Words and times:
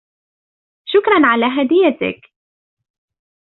شكرا 0.85 1.25
على 1.27 1.45
هديتك. 1.45 2.31